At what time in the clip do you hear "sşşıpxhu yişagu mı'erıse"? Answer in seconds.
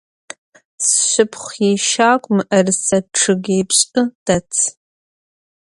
0.87-2.97